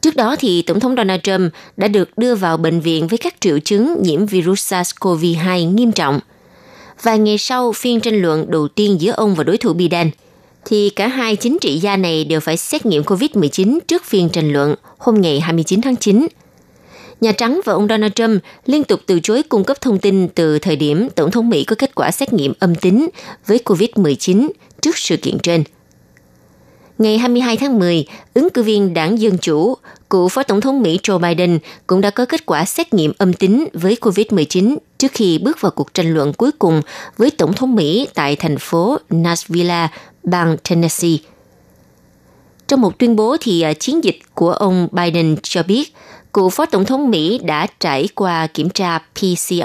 Trước 0.00 0.16
đó 0.16 0.36
thì 0.38 0.62
Tổng 0.62 0.80
thống 0.80 0.96
Donald 0.96 1.20
Trump 1.22 1.52
đã 1.76 1.88
được 1.88 2.18
đưa 2.18 2.34
vào 2.34 2.56
bệnh 2.56 2.80
viện 2.80 3.06
với 3.06 3.18
các 3.18 3.34
triệu 3.40 3.58
chứng 3.58 4.02
nhiễm 4.02 4.26
virus 4.26 4.72
SARS-CoV-2 4.72 5.74
nghiêm 5.74 5.92
trọng. 5.92 6.20
Vài 7.02 7.18
ngày 7.18 7.38
sau 7.38 7.72
phiên 7.72 8.00
tranh 8.00 8.22
luận 8.22 8.50
đầu 8.50 8.68
tiên 8.68 9.00
giữa 9.00 9.12
ông 9.12 9.34
và 9.34 9.44
đối 9.44 9.56
thủ 9.56 9.72
Biden, 9.72 10.10
thì 10.64 10.90
cả 10.90 11.08
hai 11.08 11.36
chính 11.36 11.58
trị 11.60 11.78
gia 11.78 11.96
này 11.96 12.24
đều 12.24 12.40
phải 12.40 12.56
xét 12.56 12.86
nghiệm 12.86 13.02
COVID-19 13.02 13.78
trước 13.88 14.04
phiên 14.04 14.28
tranh 14.28 14.52
luận 14.52 14.74
hôm 14.98 15.20
ngày 15.20 15.40
29 15.40 15.80
tháng 15.80 15.96
9– 15.96 16.26
Nhà 17.22 17.32
Trắng 17.32 17.60
và 17.64 17.72
ông 17.72 17.88
Donald 17.88 18.12
Trump 18.12 18.42
liên 18.66 18.84
tục 18.84 19.00
từ 19.06 19.20
chối 19.20 19.42
cung 19.42 19.64
cấp 19.64 19.80
thông 19.80 19.98
tin 19.98 20.28
từ 20.28 20.58
thời 20.58 20.76
điểm 20.76 21.08
Tổng 21.14 21.30
thống 21.30 21.50
Mỹ 21.50 21.64
có 21.64 21.76
kết 21.76 21.94
quả 21.94 22.10
xét 22.10 22.32
nghiệm 22.32 22.52
âm 22.58 22.74
tính 22.74 23.08
với 23.46 23.60
COVID-19 23.64 24.48
trước 24.80 24.98
sự 24.98 25.16
kiện 25.16 25.38
trên. 25.38 25.64
Ngày 27.02 27.18
22 27.18 27.56
tháng 27.56 27.78
10, 27.78 28.04
ứng 28.34 28.48
cử 28.50 28.62
viên 28.62 28.94
đảng 28.94 29.20
Dân 29.20 29.38
Chủ, 29.38 29.74
cựu 30.10 30.28
Phó 30.28 30.42
Tổng 30.42 30.60
thống 30.60 30.82
Mỹ 30.82 30.98
Joe 31.02 31.18
Biden 31.18 31.58
cũng 31.86 32.00
đã 32.00 32.10
có 32.10 32.24
kết 32.24 32.46
quả 32.46 32.64
xét 32.64 32.94
nghiệm 32.94 33.12
âm 33.18 33.32
tính 33.32 33.68
với 33.72 33.96
COVID-19 34.00 34.76
trước 34.98 35.12
khi 35.12 35.38
bước 35.38 35.60
vào 35.60 35.72
cuộc 35.72 35.94
tranh 35.94 36.14
luận 36.14 36.32
cuối 36.32 36.50
cùng 36.58 36.82
với 37.16 37.30
Tổng 37.30 37.52
thống 37.52 37.74
Mỹ 37.74 38.08
tại 38.14 38.36
thành 38.36 38.58
phố 38.58 38.98
Nashville, 39.10 39.88
bang 40.22 40.56
Tennessee. 40.68 41.16
Trong 42.68 42.80
một 42.80 42.98
tuyên 42.98 43.16
bố 43.16 43.36
thì 43.40 43.62
à, 43.62 43.72
chiến 43.72 44.04
dịch 44.04 44.18
của 44.34 44.52
ông 44.52 44.88
Biden 44.92 45.36
cho 45.42 45.62
biết 45.62 45.94
cựu 46.32 46.50
Phó 46.50 46.66
Tổng 46.66 46.84
thống 46.84 47.10
Mỹ 47.10 47.40
đã 47.44 47.66
trải 47.80 48.08
qua 48.14 48.46
kiểm 48.46 48.70
tra 48.70 48.98
PCR 48.98 49.64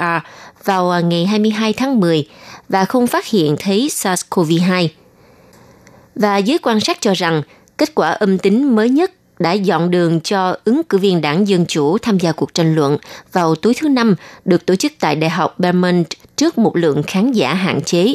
vào 0.63 0.91
à, 0.91 1.00
ngày 1.00 1.25
22 1.25 1.74
tháng 1.74 2.00
10 2.00 2.27
và 2.70 2.86
không 2.86 3.08
phát 3.08 3.25
hiện 3.27 3.56
thấy 3.60 3.88
SARS-CoV-2. 3.91 4.88
Và 6.20 6.38
giới 6.38 6.58
quan 6.58 6.80
sát 6.80 6.98
cho 7.02 7.14
rằng 7.14 7.42
kết 7.78 7.96
quả 7.96 8.10
âm 8.10 8.38
tính 8.38 8.76
mới 8.76 8.90
nhất 8.90 9.12
đã 9.40 9.52
dọn 9.54 9.92
đường 9.92 10.22
cho 10.22 10.58
ứng 10.66 10.82
cử 10.84 10.98
viên 10.98 11.22
đảng 11.22 11.48
Dân 11.48 11.66
Chủ 11.66 11.98
tham 11.98 12.20
gia 12.20 12.32
cuộc 12.32 12.54
tranh 12.54 12.76
luận 12.76 12.98
vào 13.32 13.56
tối 13.56 13.74
thứ 13.80 13.88
Năm 13.88 14.16
được 14.46 14.66
tổ 14.66 14.76
chức 14.76 14.92
tại 15.00 15.16
Đại 15.16 15.30
học 15.30 15.60
Belmont 15.60 16.06
trước 16.36 16.58
một 16.58 16.78
lượng 16.78 17.04
khán 17.04 17.32
giả 17.32 17.54
hạn 17.54 17.82
chế. 17.82 18.14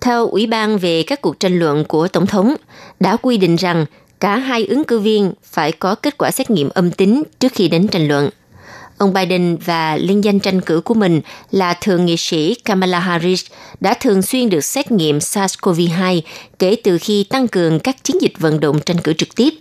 Theo 0.00 0.26
Ủy 0.26 0.46
ban 0.46 0.78
về 0.78 1.02
các 1.02 1.22
cuộc 1.22 1.40
tranh 1.40 1.58
luận 1.58 1.84
của 1.84 2.08
Tổng 2.08 2.26
thống, 2.26 2.54
đã 3.00 3.16
quy 3.16 3.36
định 3.36 3.56
rằng 3.56 3.86
cả 4.20 4.36
hai 4.36 4.66
ứng 4.66 4.84
cử 4.84 4.98
viên 4.98 5.32
phải 5.44 5.72
có 5.72 5.94
kết 5.94 6.18
quả 6.18 6.30
xét 6.30 6.50
nghiệm 6.50 6.68
âm 6.68 6.90
tính 6.90 7.22
trước 7.40 7.52
khi 7.52 7.68
đến 7.68 7.88
tranh 7.88 8.08
luận. 8.08 8.30
Ông 9.02 9.12
Biden 9.12 9.56
và 9.56 9.96
liên 9.96 10.24
danh 10.24 10.40
tranh 10.40 10.60
cử 10.60 10.80
của 10.80 10.94
mình 10.94 11.20
là 11.50 11.74
thượng 11.74 12.06
nghị 12.06 12.16
sĩ 12.16 12.54
Kamala 12.54 12.98
Harris 12.98 13.44
đã 13.80 13.94
thường 13.94 14.22
xuyên 14.22 14.50
được 14.50 14.60
xét 14.60 14.92
nghiệm 14.92 15.18
SARS-CoV-2 15.18 16.20
kể 16.58 16.76
từ 16.84 16.98
khi 16.98 17.24
tăng 17.24 17.48
cường 17.48 17.80
các 17.80 18.04
chiến 18.04 18.16
dịch 18.20 18.32
vận 18.38 18.60
động 18.60 18.80
tranh 18.86 18.98
cử 18.98 19.12
trực 19.12 19.34
tiếp. 19.34 19.54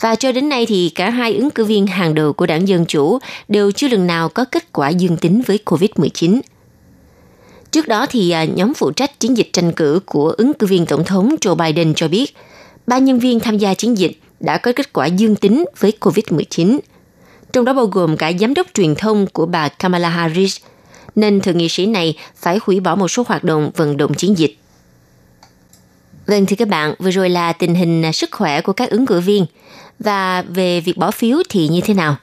Và 0.00 0.14
cho 0.14 0.32
đến 0.32 0.48
nay 0.48 0.66
thì 0.66 0.92
cả 0.94 1.10
hai 1.10 1.34
ứng 1.34 1.50
cử 1.50 1.64
viên 1.64 1.86
hàng 1.86 2.14
đầu 2.14 2.32
của 2.32 2.46
đảng 2.46 2.68
Dân 2.68 2.86
Chủ 2.86 3.18
đều 3.48 3.70
chưa 3.70 3.88
lần 3.88 4.06
nào 4.06 4.28
có 4.28 4.44
kết 4.44 4.72
quả 4.72 4.88
dương 4.88 5.16
tính 5.16 5.42
với 5.46 5.58
COVID-19. 5.64 6.40
Trước 7.70 7.88
đó 7.88 8.06
thì 8.10 8.30
à, 8.30 8.44
nhóm 8.44 8.74
phụ 8.74 8.90
trách 8.90 9.20
chiến 9.20 9.36
dịch 9.36 9.48
tranh 9.52 9.72
cử 9.72 10.00
của 10.06 10.34
ứng 10.38 10.54
cử 10.54 10.66
viên 10.66 10.86
tổng 10.86 11.04
thống 11.04 11.34
Joe 11.40 11.54
Biden 11.54 11.94
cho 11.94 12.08
biết, 12.08 12.36
ba 12.86 12.98
nhân 12.98 13.18
viên 13.18 13.40
tham 13.40 13.58
gia 13.58 13.74
chiến 13.74 13.98
dịch 13.98 14.20
đã 14.40 14.58
có 14.58 14.72
kết 14.76 14.92
quả 14.92 15.06
dương 15.06 15.36
tính 15.36 15.64
với 15.78 15.92
COVID-19, 16.00 16.78
trong 17.52 17.64
đó 17.64 17.72
bao 17.72 17.86
gồm 17.86 18.16
cả 18.16 18.32
giám 18.40 18.54
đốc 18.54 18.66
truyền 18.74 18.94
thông 18.94 19.26
của 19.26 19.46
bà 19.46 19.68
Kamala 19.68 20.08
Harris, 20.08 20.56
nên 21.14 21.40
thượng 21.40 21.58
nghị 21.58 21.68
sĩ 21.68 21.86
này 21.86 22.16
phải 22.36 22.58
hủy 22.62 22.80
bỏ 22.80 22.94
một 22.94 23.08
số 23.08 23.24
hoạt 23.28 23.44
động 23.44 23.70
vận 23.76 23.96
động 23.96 24.14
chiến 24.14 24.38
dịch. 24.38 24.56
Vâng 26.26 26.46
thưa 26.46 26.56
các 26.56 26.68
bạn, 26.68 26.94
vừa 26.98 27.10
rồi 27.10 27.30
là 27.30 27.52
tình 27.52 27.74
hình 27.74 28.12
sức 28.12 28.30
khỏe 28.32 28.60
của 28.60 28.72
các 28.72 28.90
ứng 28.90 29.06
cử 29.06 29.20
viên. 29.20 29.46
Và 29.98 30.42
về 30.42 30.80
việc 30.80 30.96
bỏ 30.96 31.10
phiếu 31.10 31.38
thì 31.48 31.68
như 31.68 31.80
thế 31.80 31.94
nào? 31.94 32.16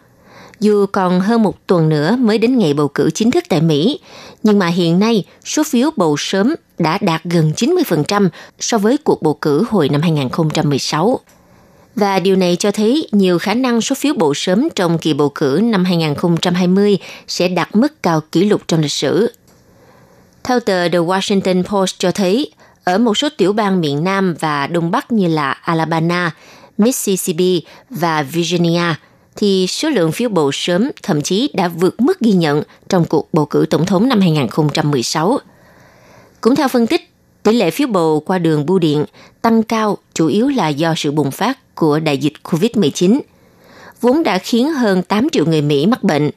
Dù 0.59 0.85
còn 0.91 1.19
hơn 1.19 1.43
một 1.43 1.67
tuần 1.67 1.89
nữa 1.89 2.15
mới 2.19 2.37
đến 2.37 2.57
ngày 2.57 2.73
bầu 2.73 2.87
cử 2.87 3.09
chính 3.13 3.31
thức 3.31 3.43
tại 3.49 3.61
Mỹ, 3.61 3.99
nhưng 4.43 4.59
mà 4.59 4.67
hiện 4.67 4.99
nay 4.99 5.25
số 5.45 5.63
phiếu 5.63 5.89
bầu 5.95 6.15
sớm 6.17 6.55
đã 6.77 6.97
đạt 7.01 7.23
gần 7.23 7.51
90% 7.55 8.29
so 8.59 8.77
với 8.77 8.97
cuộc 8.97 9.21
bầu 9.21 9.33
cử 9.33 9.65
hồi 9.69 9.89
năm 9.89 10.01
2016. 10.01 11.19
Và 11.97 12.19
điều 12.19 12.35
này 12.35 12.55
cho 12.55 12.71
thấy 12.71 13.07
nhiều 13.11 13.39
khả 13.39 13.53
năng 13.53 13.81
số 13.81 13.95
phiếu 13.95 14.13
bầu 14.13 14.33
sớm 14.33 14.67
trong 14.75 14.97
kỳ 14.97 15.13
bầu 15.13 15.31
cử 15.35 15.59
năm 15.63 15.85
2020 15.85 16.97
sẽ 17.27 17.47
đạt 17.47 17.75
mức 17.75 18.03
cao 18.03 18.21
kỷ 18.31 18.43
lục 18.43 18.61
trong 18.67 18.79
lịch 18.79 18.91
sử. 18.91 19.31
Theo 20.43 20.59
tờ 20.59 20.89
The 20.89 20.97
Washington 20.97 21.63
Post 21.63 21.95
cho 21.99 22.11
thấy, 22.11 22.51
ở 22.83 22.97
một 22.97 23.17
số 23.17 23.29
tiểu 23.37 23.53
bang 23.53 23.81
miền 23.81 24.03
Nam 24.03 24.35
và 24.39 24.67
Đông 24.67 24.91
Bắc 24.91 25.11
như 25.11 25.27
là 25.27 25.51
Alabama, 25.51 26.31
Mississippi 26.77 27.61
và 27.89 28.23
Virginia, 28.23 28.93
thì 29.35 29.67
số 29.67 29.89
lượng 29.89 30.11
phiếu 30.11 30.29
bầu 30.29 30.51
sớm 30.53 30.91
thậm 31.03 31.21
chí 31.21 31.49
đã 31.53 31.67
vượt 31.67 32.01
mức 32.01 32.19
ghi 32.19 32.31
nhận 32.31 32.63
trong 32.89 33.05
cuộc 33.05 33.33
bầu 33.33 33.45
cử 33.45 33.65
tổng 33.69 33.85
thống 33.85 34.09
năm 34.09 34.21
2016. 34.21 35.39
Cũng 36.41 36.55
theo 36.55 36.67
phân 36.67 36.87
tích, 36.87 37.09
tỷ 37.43 37.51
lệ 37.53 37.71
phiếu 37.71 37.87
bầu 37.87 38.23
qua 38.25 38.37
đường 38.37 38.65
bưu 38.65 38.79
điện 38.79 39.05
tăng 39.41 39.63
cao 39.63 39.97
chủ 40.13 40.27
yếu 40.27 40.47
là 40.47 40.67
do 40.67 40.93
sự 40.97 41.11
bùng 41.11 41.31
phát 41.31 41.57
của 41.77 41.99
đại 41.99 42.17
dịch 42.17 42.33
COVID-19, 42.43 43.19
vốn 44.01 44.23
đã 44.23 44.37
khiến 44.37 44.73
hơn 44.73 45.03
8 45.03 45.29
triệu 45.29 45.45
người 45.45 45.61
Mỹ 45.61 45.85
mắc 45.85 46.03
bệnh 46.03 46.29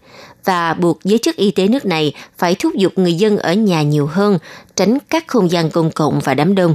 và 0.44 0.74
buộc 0.74 0.98
giới 1.04 1.18
chức 1.18 1.36
y 1.36 1.50
tế 1.50 1.68
nước 1.68 1.86
này 1.86 2.12
phải 2.38 2.54
thúc 2.54 2.74
giục 2.74 2.92
người 2.96 3.14
dân 3.14 3.36
ở 3.36 3.52
nhà 3.52 3.82
nhiều 3.82 4.06
hơn, 4.06 4.38
tránh 4.76 4.98
các 5.10 5.28
không 5.28 5.50
gian 5.50 5.70
công 5.70 5.90
cộng 5.90 6.20
và 6.20 6.34
đám 6.34 6.54
đông. 6.54 6.74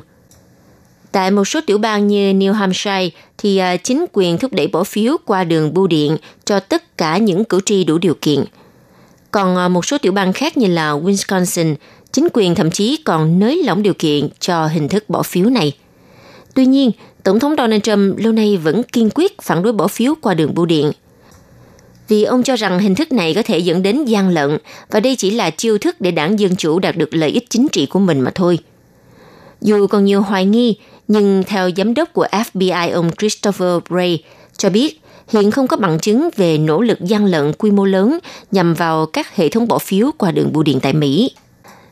Tại 1.12 1.32
một 1.32 1.46
số 1.46 1.60
tiểu 1.68 1.78
bang 1.78 2.08
như 2.08 2.34
New 2.34 2.54
Hampshire 2.54 3.10
thì 3.38 3.58
à, 3.58 3.78
chính 3.78 4.06
quyền 4.14 4.38
thúc 4.38 4.54
đẩy 4.54 4.68
bỏ 4.68 4.84
phiếu 4.84 5.18
qua 5.26 5.44
đường 5.44 5.74
bưu 5.74 5.88
điện 5.88 6.18
cho 6.46 6.60
tất 6.60 6.98
cả 6.98 7.18
những 7.18 7.46
cử 7.46 7.60
tri 7.66 7.84
đủ 7.84 7.98
điều 7.98 8.14
kiện. 8.22 8.46
Còn 9.32 9.58
à, 9.58 9.68
một 9.68 9.86
số 9.86 9.98
tiểu 9.98 10.12
bang 10.12 10.34
khác 10.34 10.58
như 10.58 10.68
là 10.68 10.92
Wisconsin, 10.92 11.76
chính 12.12 12.28
quyền 12.34 12.56
thậm 12.56 12.72
chí 12.72 12.98
còn 13.06 13.40
nới 13.40 13.64
lỏng 13.64 13.84
điều 13.84 13.94
kiện 13.94 14.30
cho 14.40 14.68
hình 14.68 14.90
thức 14.90 15.10
bỏ 15.10 15.24
phiếu 15.24 15.50
này. 15.50 15.74
Tuy 16.56 16.66
nhiên, 16.66 16.92
Tổng 17.24 17.40
thống 17.40 17.56
Donald 17.58 17.82
Trump 17.82 18.18
lâu 18.18 18.34
nay 18.34 18.58
vẫn 18.58 18.84
kiên 18.84 19.10
quyết 19.16 19.42
phản 19.42 19.64
đối 19.64 19.74
bỏ 19.74 19.88
phiếu 19.88 20.14
qua 20.22 20.34
đường 20.34 20.56
bưu 20.56 20.66
điện– 20.66 20.92
vì 22.08 22.24
ông 22.24 22.44
cho 22.44 22.56
rằng 22.56 22.80
hình 22.80 22.96
thức 22.96 23.12
này 23.12 23.34
có 23.34 23.42
thể 23.46 23.60
dẫn 23.60 23.84
đến 23.84 24.06
gian 24.06 24.30
lận 24.30 24.58
và 24.92 25.00
đây 25.00 25.16
chỉ 25.16 25.32
là 25.32 25.50
chiêu 25.50 25.78
thức 25.78 26.02
để 26.02 26.12
đảng 26.12 26.40
Dân 26.40 26.56
Chủ 26.56 26.80
đạt 26.80 26.98
được 26.98 27.16
lợi 27.16 27.30
ích 27.30 27.50
chính 27.50 27.68
trị 27.72 27.86
của 27.86 28.00
mình 28.00 28.20
mà 28.20 28.32
thôi. 28.36 28.60
Dù 29.62 29.88
còn 29.88 30.06
nhiều 30.06 30.22
hoài 30.22 30.46
nghi, 30.46 30.78
nhưng 31.08 31.44
theo 31.48 31.70
giám 31.78 31.94
đốc 31.94 32.14
của 32.14 32.28
FBI 32.32 32.94
ông 32.94 33.12
Christopher 33.20 33.78
Bray 33.90 34.24
cho 34.58 34.70
biết 34.70 35.02
hiện 35.28 35.52
không 35.52 35.68
có 35.68 35.78
bằng 35.78 36.00
chứng 36.00 36.30
về 36.36 36.58
nỗ 36.58 36.82
lực 36.82 37.00
gian 37.02 37.26
lận 37.26 37.54
quy 37.54 37.72
mô 37.72 37.86
lớn 37.86 38.20
nhằm 38.52 38.74
vào 38.74 39.06
các 39.06 39.36
hệ 39.36 39.50
thống 39.50 39.68
bỏ 39.68 39.80
phiếu 39.80 40.12
qua 40.18 40.32
đường 40.32 40.54
bưu 40.54 40.64
điện 40.64 40.80
tại 40.82 40.94
Mỹ. 40.94 41.32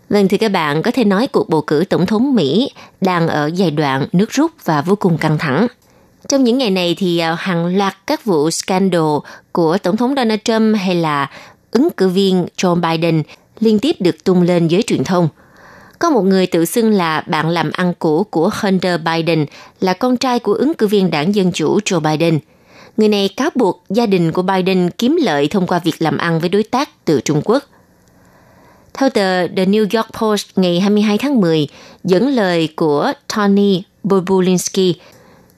Vâng 0.09 0.27
thì 0.27 0.37
các 0.37 0.49
bạn, 0.49 0.81
có 0.83 0.91
thể 0.91 1.03
nói 1.03 1.27
cuộc 1.27 1.49
bầu 1.49 1.61
cử 1.61 1.83
tổng 1.89 2.05
thống 2.05 2.35
Mỹ 2.35 2.71
đang 3.01 3.27
ở 3.27 3.49
giai 3.53 3.71
đoạn 3.71 4.07
nước 4.11 4.31
rút 4.31 4.51
và 4.65 4.81
vô 4.81 4.95
cùng 4.95 5.17
căng 5.17 5.37
thẳng. 5.37 5.67
Trong 6.29 6.43
những 6.43 6.57
ngày 6.57 6.69
này 6.69 6.95
thì 6.97 7.17
à, 7.17 7.35
hàng 7.39 7.77
loạt 7.77 7.97
các 8.07 8.25
vụ 8.25 8.51
scandal 8.51 9.17
của 9.51 9.77
Tổng 9.77 9.97
thống 9.97 10.13
Donald 10.15 10.39
Trump 10.43 10.75
hay 10.77 10.95
là 10.95 11.29
ứng 11.71 11.89
cử 11.97 12.07
viên 12.07 12.45
Joe 12.57 12.75
Biden 12.75 13.23
liên 13.59 13.79
tiếp 13.79 13.95
được 13.99 14.23
tung 14.23 14.41
lên 14.41 14.67
giới 14.67 14.81
truyền 14.81 15.03
thông. 15.03 15.29
Có 15.99 16.09
một 16.09 16.21
người 16.21 16.47
tự 16.47 16.65
xưng 16.65 16.91
là 16.91 17.23
bạn 17.27 17.49
làm 17.49 17.71
ăn 17.71 17.93
cũ 17.99 18.23
của 18.23 18.49
Hunter 18.53 19.01
Biden 19.01 19.45
là 19.79 19.93
con 19.93 20.17
trai 20.17 20.39
của 20.39 20.53
ứng 20.53 20.73
cử 20.73 20.87
viên 20.87 21.11
đảng 21.11 21.35
Dân 21.35 21.51
Chủ 21.51 21.79
Joe 21.79 21.99
Biden. 21.99 22.39
Người 22.97 23.07
này 23.07 23.29
cáo 23.37 23.49
buộc 23.55 23.83
gia 23.89 24.05
đình 24.05 24.31
của 24.31 24.41
Biden 24.41 24.89
kiếm 24.89 25.17
lợi 25.21 25.47
thông 25.47 25.67
qua 25.67 25.79
việc 25.79 25.95
làm 26.01 26.17
ăn 26.17 26.39
với 26.39 26.49
đối 26.49 26.63
tác 26.63 27.05
từ 27.05 27.21
Trung 27.21 27.41
Quốc. 27.45 27.63
Theo 28.93 29.09
tờ 29.09 29.47
The 29.47 29.65
New 29.65 29.85
York 29.97 30.07
Post 30.21 30.47
ngày 30.55 30.79
22 30.79 31.17
tháng 31.17 31.41
10, 31.41 31.67
dẫn 32.03 32.27
lời 32.27 32.69
của 32.75 33.13
Tony 33.35 33.83
Bobulinski, 34.03 34.95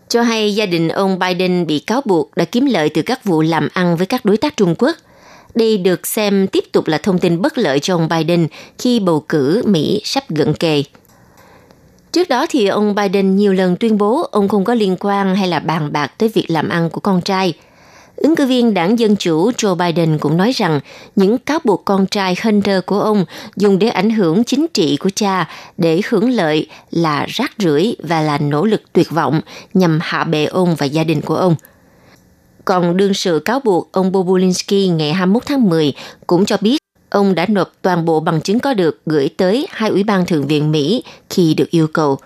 cho 0.10 0.22
hay 0.22 0.56
gia 0.56 0.66
đình 0.66 0.88
ông 0.88 1.20
Biden 1.20 1.68
bị 1.68 1.80
cáo 1.80 2.02
buộc 2.06 2.36
đã 2.36 2.46
kiếm 2.46 2.66
lợi 2.66 2.90
từ 2.90 3.02
các 3.02 3.24
vụ 3.24 3.42
làm 3.42 3.68
ăn 3.74 3.98
với 3.98 4.06
các 4.06 4.26
đối 4.26 4.38
tác 4.38 4.58
Trung 4.58 4.76
Quốc. 4.78 4.96
Đây 5.56 5.78
được 5.78 6.08
xem 6.08 6.48
tiếp 6.48 6.64
tục 6.72 6.88
là 6.88 6.98
thông 6.98 7.20
tin 7.20 7.42
bất 7.42 7.58
lợi 7.58 7.80
cho 7.80 7.96
ông 7.96 8.10
Biden 8.10 8.48
khi 8.78 9.00
bầu 9.00 9.26
cử 9.30 9.64
Mỹ 9.66 10.02
sắp 10.04 10.24
gần 10.30 10.54
kề. 10.54 10.84
Trước 12.12 12.30
đó 12.30 12.46
thì 12.50 12.68
ông 12.68 12.96
Biden 12.96 13.36
nhiều 13.36 13.54
lần 13.54 13.76
tuyên 13.76 13.98
bố 13.98 14.28
ông 14.32 14.48
không 14.48 14.66
có 14.66 14.74
liên 14.74 14.96
quan 15.00 15.36
hay 15.36 15.48
là 15.48 15.60
bàn 15.60 15.94
bạc 15.94 16.12
tới 16.18 16.30
việc 16.30 16.46
làm 16.48 16.70
ăn 16.70 16.90
của 16.90 17.00
con 17.00 17.22
trai– 17.22 17.54
Ứng 18.16 18.36
cử 18.36 18.46
viên 18.46 18.74
đảng 18.74 19.00
Dân 19.00 19.16
Chủ 19.16 19.52
Joe 19.52 19.76
Biden 19.76 20.18
cũng 20.18 20.38
nói 20.38 20.52
rằng 20.52 20.80
những 21.16 21.38
cáo 21.38 21.60
buộc 21.64 21.86
con 21.86 22.08
trai 22.08 22.36
Hunter 22.44 22.84
của 22.86 23.00
ông 23.00 23.26
dùng 23.56 23.80
để 23.80 23.90
ảnh 23.90 24.10
hưởng 24.10 24.44
chính 24.44 24.66
trị 24.74 24.98
của 24.98 25.10
cha 25.16 25.50
để 25.78 26.02
hưởng 26.10 26.30
lợi 26.30 26.68
là 26.92 27.26
rác 27.30 27.52
rưởi 27.58 27.96
và 28.04 28.22
là 28.22 28.38
nỗ 28.38 28.66
lực 28.66 28.82
tuyệt 28.94 29.12
vọng 29.12 29.42
nhằm 29.74 30.00
hạ 30.02 30.24
bệ 30.24 30.46
ông 30.46 30.76
và 30.76 30.86
gia 30.86 31.04
đình 31.04 31.22
của 31.22 31.36
ông. 31.36 31.56
Còn 32.66 32.98
đương 32.98 33.14
sự 33.14 33.40
cáo 33.40 33.60
buộc, 33.60 33.92
ông 33.92 34.12
Bobulinski 34.12 34.90
ngày 34.92 35.14
21 35.14 35.44
tháng 35.46 35.70
10 35.70 35.94
cũng 36.28 36.46
cho 36.46 36.58
biết 36.62 36.78
ông 37.10 37.36
đã 37.36 37.46
nộp 37.50 37.72
toàn 37.82 38.06
bộ 38.06 38.20
bằng 38.20 38.42
chứng 38.42 38.60
có 38.60 38.74
được 38.74 39.02
gửi 39.06 39.30
tới 39.38 39.68
hai 39.72 39.90
ủy 39.90 40.04
ban 40.04 40.26
thượng 40.26 40.48
viện 40.48 40.72
Mỹ 40.72 41.04
khi 41.30 41.54
được 41.54 41.70
yêu 41.70 41.88
cầu. 41.88 42.18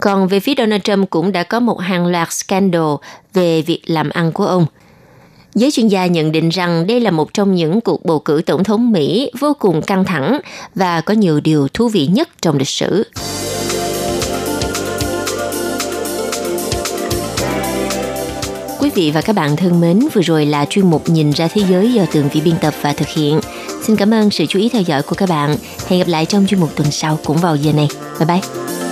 Còn 0.00 0.28
về 0.28 0.40
phía 0.40 0.54
Donald 0.58 0.82
Trump 0.82 1.10
cũng 1.10 1.32
đã 1.32 1.42
có 1.42 1.60
một 1.60 1.80
hàng 1.80 2.06
loạt 2.06 2.32
scandal 2.32 2.94
về 3.34 3.62
việc 3.62 3.82
làm 3.86 4.10
ăn 4.10 4.32
của 4.32 4.46
ông– 4.46 4.66
Giới 5.54 5.70
chuyên 5.70 5.88
gia 5.88 6.06
nhận 6.06 6.32
định 6.32 6.48
rằng 6.48 6.86
đây 6.86 7.00
là 7.00 7.10
một 7.10 7.34
trong 7.34 7.54
những 7.54 7.80
cuộc 7.80 8.04
bầu 8.04 8.18
cử 8.18 8.42
tổng 8.46 8.64
thống 8.64 8.92
Mỹ 8.92 9.30
vô 9.38 9.56
cùng 9.58 9.82
căng 9.82 10.04
thẳng 10.04 10.40
và 10.74 11.00
có 11.00 11.14
nhiều 11.14 11.40
điều 11.40 11.68
thú 11.68 11.88
vị 11.88 12.06
nhất 12.06 12.28
trong 12.42 12.58
lịch 12.58 12.68
sử. 12.68 13.04
Quý 18.80 18.90
vị 18.94 19.10
và 19.10 19.20
các 19.20 19.36
bạn 19.36 19.56
thân 19.56 19.80
mến, 19.80 20.00
vừa 20.12 20.22
rồi 20.22 20.46
là 20.46 20.64
chuyên 20.64 20.90
mục 20.90 21.08
Nhìn 21.08 21.30
ra 21.30 21.48
thế 21.48 21.62
giới 21.70 21.92
do 21.92 22.04
tường 22.12 22.28
vi 22.32 22.40
biên 22.40 22.54
tập 22.60 22.74
và 22.80 22.92
thực 22.92 23.08
hiện. 23.08 23.40
Xin 23.82 23.96
cảm 23.96 24.14
ơn 24.14 24.30
sự 24.30 24.46
chú 24.46 24.58
ý 24.58 24.68
theo 24.68 24.82
dõi 24.82 25.02
của 25.02 25.14
các 25.14 25.28
bạn. 25.28 25.56
Hẹn 25.86 26.00
gặp 26.00 26.08
lại 26.08 26.26
trong 26.26 26.46
chuyên 26.46 26.60
mục 26.60 26.76
tuần 26.76 26.90
sau 26.90 27.18
cũng 27.24 27.36
vào 27.36 27.56
giờ 27.56 27.72
này. 27.72 27.88
Bye 28.18 28.26
bye! 28.26 28.91